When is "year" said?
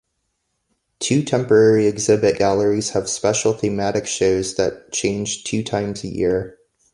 6.07-6.57